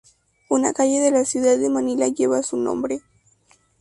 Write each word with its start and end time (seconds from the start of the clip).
Una 0.49 0.73
calle 0.73 0.99
de 0.99 1.11
la 1.11 1.25
ciudad 1.25 1.59
de 1.59 1.69
Manila 1.69 2.07
lleva 2.07 2.41
su 2.41 2.57
nombre. 2.57 3.01